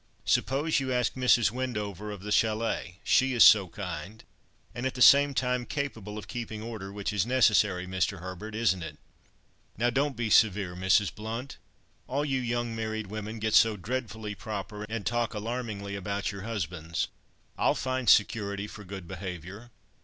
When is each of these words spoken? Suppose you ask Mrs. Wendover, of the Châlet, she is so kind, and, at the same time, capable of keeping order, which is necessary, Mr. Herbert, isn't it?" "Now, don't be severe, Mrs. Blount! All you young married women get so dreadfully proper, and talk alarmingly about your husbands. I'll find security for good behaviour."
Suppose 0.25 0.79
you 0.79 0.91
ask 0.91 1.13
Mrs. 1.13 1.51
Wendover, 1.51 2.09
of 2.09 2.23
the 2.23 2.31
Châlet, 2.31 2.95
she 3.03 3.33
is 3.35 3.43
so 3.43 3.67
kind, 3.67 4.23
and, 4.73 4.87
at 4.87 4.95
the 4.95 4.99
same 4.99 5.35
time, 5.35 5.63
capable 5.63 6.17
of 6.17 6.27
keeping 6.27 6.59
order, 6.59 6.91
which 6.91 7.13
is 7.13 7.23
necessary, 7.23 7.85
Mr. 7.85 8.19
Herbert, 8.19 8.55
isn't 8.55 8.81
it?" 8.81 8.97
"Now, 9.77 9.91
don't 9.91 10.17
be 10.17 10.31
severe, 10.31 10.75
Mrs. 10.75 11.13
Blount! 11.13 11.57
All 12.07 12.25
you 12.25 12.39
young 12.41 12.75
married 12.75 13.11
women 13.11 13.37
get 13.37 13.53
so 13.53 13.77
dreadfully 13.77 14.33
proper, 14.33 14.85
and 14.85 15.05
talk 15.05 15.35
alarmingly 15.35 15.95
about 15.95 16.31
your 16.31 16.41
husbands. 16.41 17.07
I'll 17.55 17.75
find 17.75 18.09
security 18.09 18.65
for 18.65 18.83
good 18.83 19.07
behaviour." 19.07 19.69